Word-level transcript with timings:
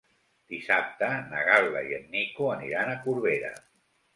Dissabte 0.53 1.09
na 1.33 1.43
Gal·la 1.49 1.83
i 1.91 1.93
en 1.99 2.09
Nico 2.17 2.51
aniran 2.55 2.91
a 2.95 2.99
Corbera. 3.05 3.57